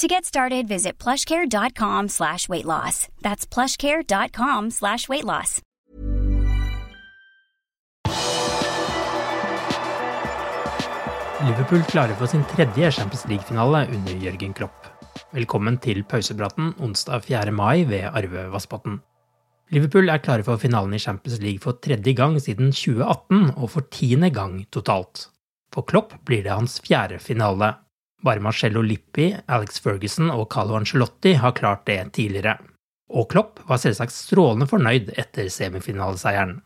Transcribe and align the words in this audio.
To 0.00 0.08
get 0.08 0.24
started, 0.24 0.66
visit 0.66 0.96
plushcare.com 0.96 2.08
slash 2.08 2.48
weight 2.48 2.64
loss. 2.64 3.08
That's 3.20 3.44
plushcare.com 3.44 4.70
slash 4.70 5.08
weight 5.10 5.26
loss. 5.26 5.60
Liverpool 11.44 11.84
klarer 11.90 12.16
for 12.16 12.26
sin 12.26 12.46
tredje 12.48 12.90
Champions 12.90 13.26
League-finale 13.28 13.82
under 13.92 14.16
Jørgen 14.24 14.54
Klopp. 14.56 14.88
Velkommen 15.36 15.76
til 15.84 16.00
pausepraten 16.08 16.72
onsdag 16.80 17.28
4. 17.28 17.52
mai 17.52 17.84
ved 17.84 18.08
Arve 18.08 18.46
Vassbotn. 18.54 19.02
Liverpool 19.68 20.08
er 20.08 20.24
klare 20.24 20.48
for 20.48 20.56
finalen 20.56 20.96
i 20.96 21.02
Champions 21.04 21.44
League 21.44 21.60
for 21.60 21.76
tredje 21.76 22.16
gang 22.16 22.40
siden 22.40 22.72
2018, 22.72 23.52
og 23.52 23.68
for 23.76 23.92
tiende 23.92 24.32
gang 24.32 24.62
totalt. 24.72 25.28
For 25.74 25.84
Klopp 25.84 26.16
blir 26.24 26.48
det 26.48 26.56
hans 26.56 26.80
fjerde 26.88 27.20
finale. 27.20 27.74
Bare 28.24 28.40
Marcello 28.40 28.82
Lippi, 28.84 29.30
Alex 29.48 29.80
Ferguson 29.80 30.30
og 30.30 30.48
Carlo 30.52 30.76
Ancelotti 30.76 31.32
har 31.40 31.56
klart 31.56 31.86
det 31.86 32.12
tidligere. 32.16 32.58
Og 33.10 33.28
Klopp 33.30 33.62
var 33.68 33.80
selvsagt 33.80 34.14
strålende 34.14 34.68
fornøyd 34.70 35.14
etter 35.18 35.48
semifinaleseieren. 35.50 36.60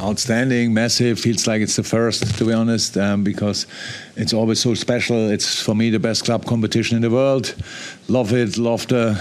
Outstanding, 0.00 0.72
massive. 0.72 1.16
Feels 1.16 1.46
like 1.46 1.62
it's 1.62 1.76
the 1.76 1.84
first, 1.84 2.38
to 2.38 2.44
be 2.44 2.52
honest, 2.52 2.96
um, 2.96 3.24
because 3.24 3.66
it's 4.16 4.32
always 4.32 4.58
so 4.58 4.74
special. 4.74 5.30
It's 5.30 5.62
for 5.62 5.74
me 5.74 5.90
the 5.90 5.98
best 5.98 6.24
club 6.24 6.44
competition 6.44 6.96
in 6.96 7.02
the 7.02 7.10
world. 7.10 7.54
Love 8.08 8.32
it. 8.32 8.56
Love 8.56 8.86
the 8.88 9.16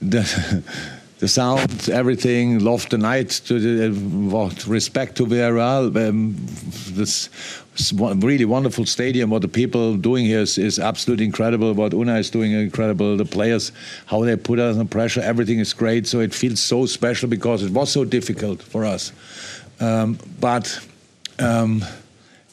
the, 0.00 0.22
the 1.18 1.28
sound, 1.28 1.88
everything. 1.88 2.60
Love 2.60 2.88
the 2.88 2.98
night. 2.98 3.30
To 3.46 3.58
the, 3.58 3.98
what 4.30 4.66
respect 4.66 5.16
to 5.16 5.26
Villarreal. 5.26 6.08
Um, 6.08 6.36
this 6.94 7.28
really 7.98 8.44
wonderful 8.44 8.86
stadium. 8.86 9.30
What 9.30 9.42
the 9.42 9.48
people 9.48 9.96
doing 9.96 10.24
here 10.26 10.40
is, 10.40 10.58
is 10.58 10.78
absolutely 10.78 11.24
incredible. 11.24 11.72
What 11.72 11.92
Unai 11.92 12.20
is 12.20 12.30
doing 12.30 12.52
incredible. 12.52 13.16
The 13.16 13.24
players, 13.24 13.72
how 14.06 14.24
they 14.24 14.36
put 14.36 14.58
us 14.58 14.76
under 14.76 14.88
pressure, 14.88 15.20
everything 15.20 15.58
is 15.58 15.72
great. 15.72 16.06
So 16.06 16.20
it 16.20 16.34
feels 16.34 16.60
so 16.60 16.86
special 16.86 17.28
because 17.28 17.62
it 17.62 17.72
was 17.72 17.90
so 17.90 18.04
difficult 18.04 18.62
for 18.62 18.84
us. 18.84 19.12
Um, 19.80 20.18
but 20.40 20.80
um, 21.38 21.84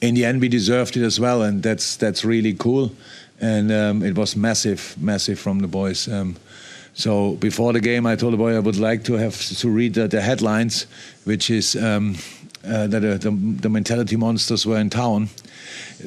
in 0.01 0.15
the 0.15 0.25
end, 0.25 0.41
we 0.41 0.47
deserved 0.47 0.97
it 0.97 1.03
as 1.03 1.19
well, 1.19 1.41
and 1.41 1.63
that's 1.63 1.95
that's 1.97 2.23
really 2.23 2.53
cool. 2.53 2.91
And 3.41 3.71
um, 3.71 4.03
it 4.03 4.15
was 4.15 4.35
massive, 4.35 4.95
massive 4.99 5.39
from 5.39 5.59
the 5.59 5.67
boys. 5.67 6.07
So 6.95 7.33
before 7.35 7.73
the 7.73 7.81
game, 7.81 8.05
I 8.05 8.15
told 8.15 8.33
the 8.33 8.37
boy 8.37 8.55
I 8.55 8.59
would 8.59 8.77
like 8.77 9.03
to 9.03 9.13
have 9.13 9.37
to 9.59 9.69
read 9.69 9.93
the, 9.95 10.07
the 10.07 10.21
headlines, 10.21 10.87
which 11.25 11.49
is 11.49 11.75
um, 11.75 12.15
uh, 12.65 12.87
that 12.87 13.03
uh, 13.03 13.17
the, 13.17 13.31
the, 13.31 13.69
mentality 13.69 14.15
monsters 14.15 14.65
were 14.65 14.77
in 14.77 14.89
town 14.89 15.29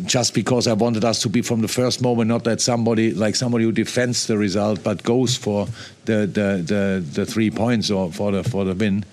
just 0.07 0.33
because 0.33 0.67
I 0.67 0.73
wanted 0.73 1.05
us 1.05 1.21
to 1.23 1.29
be 1.29 1.43
from 1.43 1.61
the 1.61 1.69
first 1.69 2.01
moment, 2.01 2.29
not 2.29 2.45
that 2.45 2.63
somebody 2.63 3.13
like 3.13 3.37
somebody 3.37 3.65
who 3.65 3.73
defends 3.73 4.27
the 4.27 4.39
result 4.39 4.83
but 4.83 5.03
goes 5.03 5.37
for 5.37 5.67
the 6.07 6.27
the, 6.27 6.63
the, 6.65 7.05
the 7.13 7.27
three 7.27 7.51
points 7.51 7.91
or 7.91 8.11
for 8.11 8.33
the 8.33 8.43
for 8.43 8.65
the 8.65 8.75
win. 8.75 9.05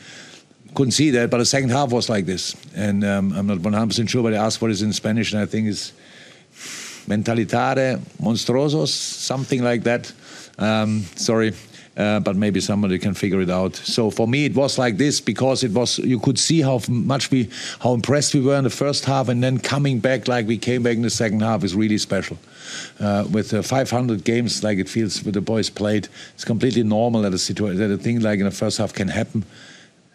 Couldn't 0.76 0.92
see 0.92 1.10
that, 1.12 1.30
but 1.30 1.38
the 1.40 1.46
second 1.46 1.70
half 1.70 1.92
was 1.92 2.10
like 2.10 2.26
this, 2.26 2.56
and 2.74 3.04
um, 3.04 3.32
I'm 3.34 3.48
not 3.48 3.60
100% 3.60 4.10
sure, 4.10 4.24
but 4.24 4.34
I 4.34 4.38
asked 4.38 4.62
what 4.62 4.72
is 4.72 4.82
in 4.82 4.92
Spanish, 4.92 5.32
and 5.32 5.42
I 5.42 5.46
think 5.46 5.68
it's 5.68 5.94
mentalitare 7.08 8.00
monstruosos, 8.22 8.90
something 8.90 9.62
like 9.62 9.84
that. 9.84 10.12
Um, 10.58 11.02
sorry, 11.16 11.54
uh, 11.98 12.20
but 12.20 12.36
maybe 12.36 12.60
somebody 12.60 12.98
can 13.00 13.14
figure 13.14 13.42
it 13.42 13.50
out. 13.50 13.76
So 13.76 14.10
for 14.10 14.28
me, 14.28 14.46
it 14.46 14.56
was 14.56 14.78
like 14.78 14.98
this 14.98 15.22
because 15.22 15.64
it 15.64 15.72
was 15.72 16.00
you 16.00 16.20
could 16.20 16.40
see 16.40 16.62
how 16.62 16.82
much 16.90 17.32
we, 17.32 17.50
how 17.80 17.94
impressed 17.94 18.34
we 18.34 18.42
were 18.42 18.58
in 18.58 18.64
the 18.64 18.70
first 18.70 19.06
half, 19.06 19.30
and 19.30 19.44
then 19.44 19.60
coming 19.60 20.00
back 20.00 20.28
like 20.28 20.48
we 20.48 20.58
came 20.58 20.84
back 20.84 20.96
in 20.96 21.02
the 21.02 21.10
second 21.10 21.42
half 21.42 21.64
is 21.64 21.76
really 21.76 21.98
special. 21.98 22.38
Uh, 23.00 23.26
with 23.32 23.54
uh, 23.54 23.62
500 23.62 24.24
games 24.24 24.64
like 24.64 24.80
it 24.80 24.90
feels 24.90 25.24
with 25.24 25.36
the 25.36 25.42
boys 25.42 25.70
played, 25.70 26.08
it's 26.34 26.46
completely 26.46 26.84
normal 26.84 27.22
that 27.22 27.34
a 27.34 27.38
situation 27.38 27.78
that 27.80 27.92
a 27.92 27.98
thing 27.98 28.22
like 28.22 28.40
in 28.40 28.46
the 28.46 28.52
first 28.52 28.78
half 28.78 28.94
can 28.94 29.08
happen. 29.08 29.46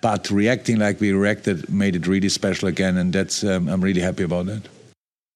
But 0.03 0.31
reacting 0.31 0.79
like 0.79 1.01
we 1.01 1.13
reacted 1.13 1.69
made 1.69 1.95
it 1.95 2.07
really 2.07 2.31
special 2.31 2.69
again, 2.69 2.97
and 2.97 3.13
that's 3.13 3.45
um, 3.45 3.69
I'm 3.69 3.83
really 3.83 4.01
happy 4.01 4.23
about 4.23 4.47
that. 4.47 4.69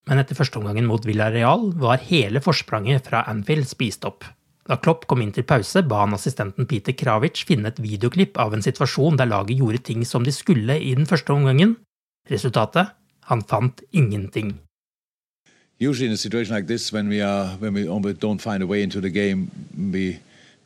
Men 0.05 0.21
etter 0.21 0.37
førsteomgangen 0.37 0.85
mot 0.85 1.07
Villarreal 1.09 1.71
var 1.81 2.03
hele 2.05 2.41
forspranget 2.45 3.07
fra 3.09 3.23
Anfield 3.29 3.69
spist 3.71 4.05
opp. 4.05 4.27
Da 4.69 4.79
Klopp 4.81 5.05
kom 5.07 5.21
inn 5.21 5.33
til 5.37 5.45
pause, 5.45 5.83
ba 5.85 6.05
han 6.07 6.17
assistenten 6.17 6.65
Peter 6.67 6.95
Kravic 6.97 7.43
finne 7.45 7.69
et 7.69 7.81
videoklipp 7.85 8.39
av 8.41 8.55
en 8.57 8.65
situasjon 8.65 9.19
der 9.21 9.29
laget 9.29 9.59
gjorde 9.61 9.83
ting 9.91 10.05
som 10.09 10.25
de 10.25 10.33
skulle 10.33 10.79
i 10.81 10.95
den 10.97 11.07
første 11.07 11.37
omgangen. 11.37 11.77
Resultatet? 12.31 12.95
Han 13.29 13.43
fant 13.43 13.83
ingenting. 13.93 14.55
Usually 15.81 16.07
in 16.07 16.13
a 16.13 16.17
situation 16.17 16.55
like 16.55 16.67
this, 16.67 16.93
when 16.93 17.09
we 17.09 17.21
are 17.21 17.57
when 17.59 17.75
we 17.75 18.13
don't 18.13 18.41
find 18.41 18.63
a 18.63 18.67
way 18.67 18.83
into 18.83 19.01
the 19.01 19.11
game, 19.11 19.51
we 19.93 20.21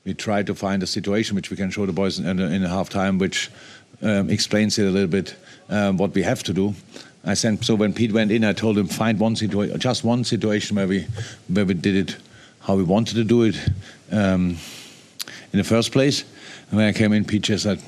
we 0.05 0.15
try 0.15 0.43
to 0.43 0.55
find 0.55 0.83
a 0.83 0.87
situation 0.87 1.35
which 1.35 1.51
we 1.51 1.57
can 1.57 1.71
show 1.71 1.87
the 1.87 1.93
boys 1.93 2.19
in, 2.19 2.39
in 2.39 2.65
a 2.65 2.69
half 2.69 2.89
time, 2.89 3.19
which 3.19 3.51
um, 4.03 4.31
explains 4.31 4.79
it 4.79 4.87
a 4.87 4.91
little 4.91 5.09
bit 5.09 5.35
um, 5.71 5.97
what 5.97 6.15
we 6.15 6.23
have 6.23 6.43
to 6.45 6.53
do. 6.53 6.75
I 7.25 7.35
sent 7.35 7.65
so 7.65 7.75
when 7.75 7.93
Pete 7.93 8.13
went 8.13 8.31
in, 8.31 8.45
I 8.45 8.53
told 8.53 8.79
him 8.79 8.87
find 8.87 9.19
one 9.19 9.35
situation, 9.35 9.79
just 9.81 10.05
one 10.05 10.25
situation 10.25 10.77
where 10.77 10.87
we 10.87 11.07
where 11.49 11.65
we 11.65 11.75
did 11.75 11.97
it 11.97 12.17
how 12.69 12.77
we 12.77 12.85
wanted 12.85 13.15
to 13.15 13.25
do 13.25 13.45
it 13.45 13.57
um, 14.13 14.59
in 15.53 15.59
the 15.59 15.65
first 15.65 15.91
place. 15.91 16.23
And 16.69 16.77
when 16.77 16.87
I 16.87 16.93
came 16.93 17.15
in, 17.15 17.25
just 17.25 17.63
said, 17.63 17.83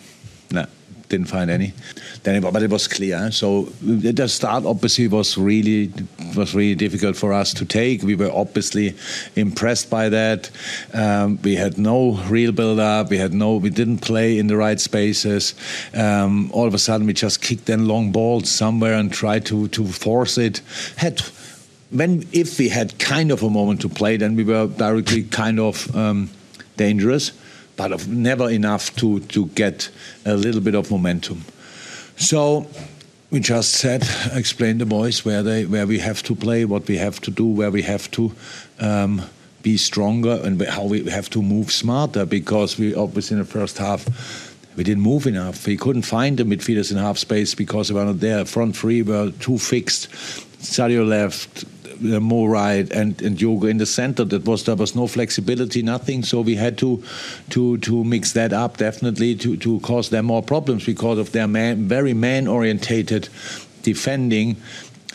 "No, 0.50 0.62
nah, 0.62 0.66
didn't 1.10 1.26
find 1.26 1.50
any." 1.50 1.74
Then, 2.22 2.37
it, 2.37 2.52
but 2.52 2.62
it 2.62 2.70
was 2.70 2.88
clear. 2.88 3.31
So 3.31 3.64
the 3.82 4.26
start 4.26 4.64
obviously 4.64 5.06
was 5.06 5.37
really 5.37 5.93
was 6.34 6.55
really 6.55 6.75
difficult 6.75 7.14
for 7.16 7.34
us 7.34 7.52
to 7.55 7.66
take. 7.66 8.02
We 8.02 8.14
were 8.14 8.32
obviously 8.32 8.94
impressed 9.37 9.90
by 9.90 10.08
that. 10.08 10.50
Um, 10.94 11.38
we 11.43 11.56
had 11.56 11.76
no 11.76 12.19
real 12.31 12.52
build 12.52 12.81
up. 12.81 13.10
We 13.10 13.19
had 13.19 13.34
no. 13.34 13.56
We 13.56 13.69
didn't 13.69 13.99
play 13.99 14.38
in 14.38 14.46
the 14.46 14.56
right 14.56 14.81
spaces. 14.81 15.55
Um, 15.93 16.50
all 16.52 16.66
of 16.66 16.72
a 16.72 16.78
sudden, 16.78 17.06
we 17.06 17.12
just 17.12 17.43
kicked 17.43 17.69
in 17.69 17.87
long 17.87 18.12
balls 18.12 18.50
somewhere 18.50 18.94
and 18.94 19.12
tried 19.12 19.44
to 19.46 19.69
to 19.69 19.87
force 19.87 20.38
it. 20.38 20.62
Had 20.96 21.20
when 21.90 22.26
if 22.32 22.58
we 22.58 22.69
had 22.69 22.98
kind 22.98 23.31
of 23.31 23.42
a 23.42 23.50
moment 23.50 23.81
to 23.82 23.88
play, 23.88 24.16
then 24.16 24.37
we 24.37 24.44
were 24.44 24.66
directly 24.66 25.25
kind 25.25 25.58
of 25.58 25.94
um, 25.96 26.31
dangerous, 26.76 27.32
but 27.76 27.92
of 27.92 28.08
never 28.08 28.48
enough 28.48 28.94
to 28.96 29.20
to 29.20 29.46
get 29.48 29.90
a 30.25 30.34
little 30.34 30.60
bit 30.60 30.75
of 30.75 30.90
momentum. 30.90 31.44
So 32.16 32.66
we 33.31 33.40
just 33.40 33.72
said, 33.72 34.02
explain 34.32 34.78
the 34.78 34.87
boys 34.87 35.25
where 35.25 35.42
they 35.42 35.66
where 35.66 35.87
we 35.87 35.98
have 35.98 36.22
to 36.25 36.34
play, 36.34 36.64
what 36.64 36.87
we 36.87 36.96
have 36.98 37.20
to 37.22 37.31
do, 37.31 37.46
where 37.46 37.70
we 37.70 37.82
have 37.82 38.10
to. 38.12 38.32
Um, 38.78 39.22
be 39.62 39.76
stronger 39.76 40.40
and 40.43 40.58
how 40.62 40.84
we 40.84 41.04
have 41.10 41.28
to 41.28 41.43
move 41.43 41.70
smarter 41.70 42.25
because 42.25 42.78
we 42.78 42.94
obviously 42.94 43.34
in 43.34 43.43
the 43.43 43.44
first 43.44 43.76
half 43.76 44.06
we 44.76 44.84
didn't 44.84 45.02
move 45.02 45.26
enough. 45.26 45.66
We 45.66 45.76
couldn't 45.76 46.02
find 46.02 46.38
the 46.38 46.44
midfielders 46.44 46.90
in 46.90 46.96
half 46.96 47.19
space 47.19 47.54
because 47.54 47.88
they 47.88 47.94
were 47.94 48.04
not 48.04 48.20
there. 48.20 48.44
Front 48.44 48.76
three 48.76 49.02
were 49.02 49.31
too 49.32 49.58
fixed. 49.58 50.08
Sadio 50.62 51.06
left, 51.06 51.64
uh, 52.05 52.20
Mo 52.20 52.47
right, 52.47 52.91
and 52.93 53.20
and 53.23 53.37
Diogo 53.38 53.67
in 53.67 53.79
the 53.79 53.87
center. 53.87 54.25
That 54.25 54.44
was 54.44 54.64
there 54.64 54.76
was 54.76 54.94
no 54.94 55.06
flexibility, 55.06 55.82
nothing. 55.82 56.25
So 56.25 56.41
we 56.41 56.56
had 56.56 56.76
to 56.79 57.02
to 57.50 57.79
to 57.79 58.05
mix 58.05 58.32
that 58.32 58.52
up 58.52 58.76
definitely 58.76 59.35
to 59.37 59.56
to 59.56 59.81
cause 59.81 60.11
them 60.11 60.26
more 60.26 60.43
problems 60.43 60.87
because 60.87 61.19
of 61.19 61.32
their 61.32 61.49
man, 61.49 61.88
very 61.88 62.14
man 62.14 62.49
orientated 62.49 63.29
defending. 63.82 64.56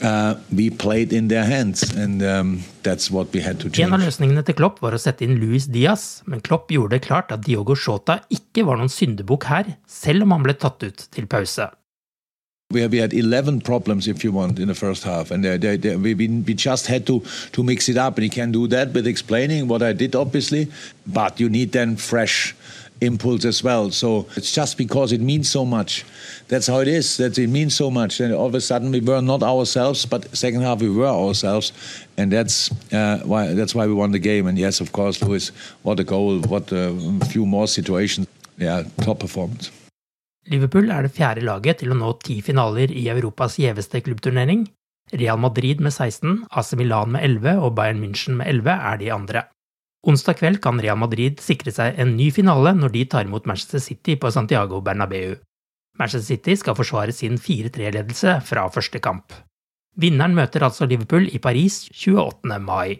Uh, 0.02 0.36
we 0.52 0.70
played 0.70 1.14
in 1.14 1.30
their 1.30 1.46
hands, 1.46 1.82
and 1.96 2.22
um, 2.22 2.64
that's 2.84 3.10
what 3.10 3.32
we 3.34 3.40
had 3.40 3.60
to 3.60 3.70
change. 3.70 3.88
En 3.88 3.96
av 3.96 4.04
løsningene 4.04 4.44
til 4.44 4.58
Klopp 4.60 4.82
var 4.84 4.92
å 4.92 5.00
sette 5.00 5.24
inn 5.24 5.38
Luis 5.40 5.70
Diaz, 5.72 6.22
men 6.28 6.44
Klopp 6.44 6.74
gjorde 6.76 6.98
det 6.98 7.06
klart 7.08 7.32
at 7.32 7.46
Diogo 7.48 7.78
Jota 7.80 8.20
ikke 8.28 8.66
var 8.68 8.82
noen 8.82 8.92
syndebukk 8.92 9.48
her, 9.48 9.72
selv 9.88 10.28
om 10.28 10.36
han 10.36 10.44
ble 10.44 10.58
tatt 10.60 10.84
ut 10.84 11.08
til 11.16 11.32
pause. 11.32 11.70
We, 12.72 12.86
we 12.88 12.98
had 12.98 13.14
11 13.14 13.62
problems, 13.62 14.08
if 14.08 14.24
you 14.24 14.32
want, 14.32 14.60
in 14.60 14.68
the 14.68 14.76
first 14.76 15.04
half, 15.04 15.30
and 15.30 15.46
they, 15.46 15.56
they, 15.58 15.78
they, 15.78 15.96
we, 15.96 16.14
we 16.16 16.54
just 16.54 16.88
had 16.88 17.06
to, 17.08 17.24
to 17.52 17.64
mix 17.64 17.90
it 17.90 17.96
up. 17.96 18.18
And 18.18 18.24
you 18.24 18.30
can 18.30 18.52
do 18.52 18.68
that 18.68 18.92
with 18.92 19.06
explaining 19.06 19.68
what 19.68 19.84
I 19.84 19.94
did, 19.94 20.16
obviously, 20.16 20.72
but 21.06 21.40
you 21.40 21.48
need 21.48 21.72
then 21.72 21.96
fresh 21.96 22.56
impulse 23.02 23.46
as 23.46 23.64
well. 23.64 23.92
So 23.92 24.26
it's 24.36 24.52
just 24.52 24.78
because 24.78 25.12
it 25.12 25.22
means 25.22 25.50
so 25.50 25.64
much. 25.64 26.06
That's 26.48 26.66
how 26.68 26.80
it 26.80 26.88
is. 26.88 27.18
That 27.18 27.38
it 27.38 27.48
means 27.48 27.76
so 27.76 27.92
much. 27.92 28.20
And 28.20 28.34
all 28.34 28.48
of 28.48 28.56
a 28.56 28.62
sudden 28.62 28.92
we 28.92 29.00
were 29.00 29.22
not 29.22 29.44
ourselves, 29.44 30.06
but 30.06 30.36
second 30.36 30.62
half 30.62 30.82
we 30.82 30.90
were 30.90 31.06
ourselves, 31.06 31.72
and 32.18 32.32
that's 32.32 32.72
uh, 32.94 33.20
why 33.26 33.54
that's 33.54 33.76
why 33.76 33.86
we 33.86 33.94
won 33.94 34.12
the 34.12 34.20
game. 34.20 34.48
And 34.48 34.58
yes, 34.58 34.82
of 34.82 34.92
course, 34.92 35.22
Luis, 35.22 35.50
what 35.84 36.00
a 36.00 36.04
goal! 36.04 36.40
What 36.42 36.72
a 36.72 36.94
few 37.28 37.46
more 37.46 37.68
situations. 37.68 38.28
Yeah, 38.58 38.84
top 39.02 39.20
performance. 39.20 39.72
Liverpool 40.52 40.92
er 40.94 41.06
det 41.06 41.16
fjerde 41.16 41.42
laget 41.46 41.80
til 41.82 41.94
å 41.94 41.98
nå 41.98 42.12
ti 42.22 42.38
finaler 42.46 42.92
i 42.94 43.08
Europas 43.10 43.58
gjeveste 43.58 44.04
klubbturnering. 44.06 44.68
Real 45.14 45.40
Madrid 45.42 45.82
med 45.82 45.94
16, 45.94 46.46
AC 46.50 46.74
Milan 46.78 47.14
med 47.14 47.26
11 47.26 47.62
og 47.66 47.74
Bayern 47.78 48.02
München 48.02 48.38
med 48.38 48.50
11 48.52 48.86
er 48.92 49.02
de 49.02 49.12
andre. 49.14 49.44
Onsdag 50.06 50.38
kveld 50.38 50.62
kan 50.62 50.82
Real 50.82 51.00
Madrid 51.02 51.42
sikre 51.42 51.74
seg 51.74 51.98
en 52.02 52.14
ny 52.18 52.30
finale 52.34 52.76
når 52.78 52.94
de 52.94 53.04
tar 53.10 53.26
imot 53.26 53.48
Manchester 53.50 53.82
City 53.82 54.18
på 54.22 54.30
Santiago 54.34 54.82
Bernabeu. 54.86 55.34
Manchester 55.98 56.36
City 56.36 56.58
skal 56.62 56.78
forsvare 56.78 57.14
sin 57.16 57.40
4-3-ledelse 57.42 58.38
fra 58.46 58.68
første 58.70 59.02
kamp. 59.02 59.34
Vinneren 59.98 60.36
møter 60.38 60.66
altså 60.68 60.86
Liverpool 60.86 61.30
i 61.32 61.42
Paris 61.42 61.86
28. 61.90 62.60
mai. 62.62 63.00